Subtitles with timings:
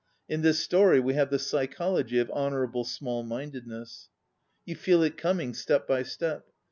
[0.27, 4.09] In this story we have the psychology of honorable small mindedness.
[4.65, 6.47] You fed it coming, step by step.